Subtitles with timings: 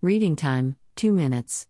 [0.00, 1.66] Reading time 2 minutes.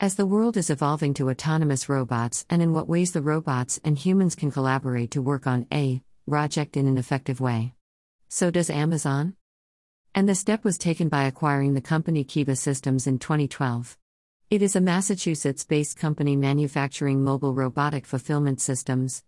[0.00, 3.98] As the world is evolving to autonomous robots and in what ways the robots and
[3.98, 7.74] humans can collaborate to work on a project in an effective way.
[8.30, 9.34] So does Amazon?
[10.14, 13.98] And the step was taken by acquiring the company Kiva Systems in 2012.
[14.48, 19.24] It is a Massachusetts based company manufacturing mobile robotic fulfillment systems.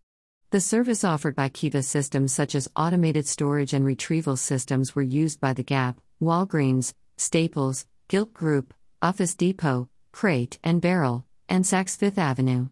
[0.48, 5.42] The service offered by Kiva Systems, such as automated storage and retrieval systems, were used
[5.42, 7.84] by The Gap, Walgreens, Staples,
[8.14, 8.72] Gilt Group,
[9.02, 12.68] Office Depot, Crate and Barrel, and Saks Fifth Avenue.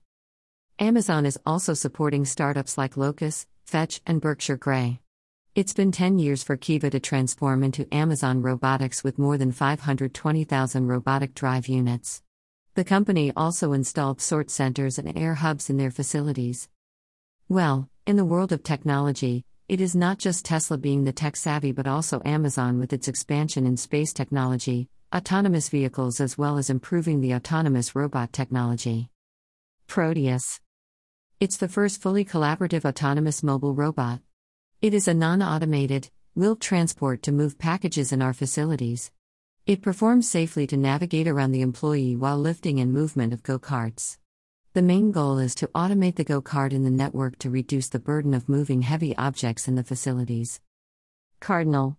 [0.79, 5.01] Amazon is also supporting startups like Locus, Fetch, and Berkshire Grey.
[5.57, 10.87] It's been 10 years for Kiva to transform into Amazon Robotics with more than 520,000
[10.87, 12.23] robotic drive units.
[12.77, 16.69] The company also installed sort centers and air hubs in their facilities.
[17.49, 21.73] Well, in the world of technology, it is not just Tesla being the tech savvy
[21.73, 27.21] but also Amazon with its expansion in space technology, autonomous vehicles as well as improving
[27.21, 29.11] the autonomous robot technology.
[29.87, 30.59] Proteus.
[31.39, 34.21] It's the first fully collaborative autonomous mobile robot.
[34.81, 39.11] It is a non automated, wheeled transport to move packages in our facilities.
[39.67, 44.17] It performs safely to navigate around the employee while lifting and movement of GoCarts.
[44.73, 48.33] The main goal is to automate the GoCart in the network to reduce the burden
[48.33, 50.61] of moving heavy objects in the facilities.
[51.39, 51.99] Cardinal.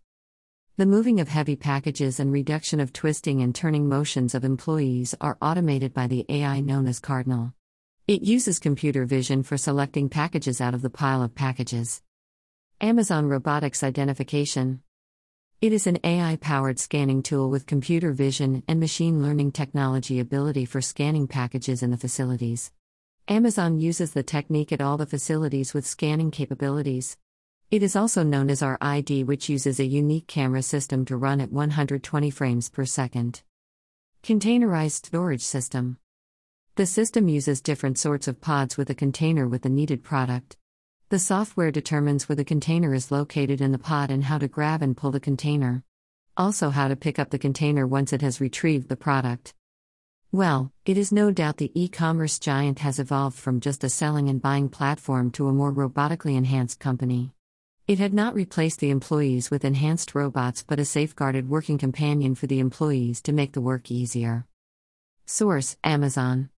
[0.76, 5.38] The moving of heavy packages and reduction of twisting and turning motions of employees are
[5.40, 7.54] automated by the AI known as Cardinal.
[8.08, 12.02] It uses computer vision for selecting packages out of the pile of packages.
[12.82, 14.82] Amazon Robotics Identification
[15.62, 20.66] It is an AI powered scanning tool with computer vision and machine learning technology ability
[20.66, 22.72] for scanning packages in the facilities.
[23.28, 27.16] Amazon uses the technique at all the facilities with scanning capabilities.
[27.74, 31.52] It is also known as RID, which uses a unique camera system to run at
[31.52, 33.42] 120 frames per second.
[34.22, 35.98] Containerized storage system.
[36.76, 40.56] The system uses different sorts of pods with a container with the needed product.
[41.10, 44.84] The software determines where the container is located in the pod and how to grab
[44.84, 45.84] and pull the container.
[46.38, 49.56] Also, how to pick up the container once it has retrieved the product.
[50.32, 54.30] Well, it is no doubt the e commerce giant has evolved from just a selling
[54.30, 57.34] and buying platform to a more robotically enhanced company.
[57.86, 62.48] It had not replaced the employees with enhanced robots but a safeguarded working companion for
[62.48, 64.48] the employees to make the work easier.
[65.26, 66.50] Source Amazon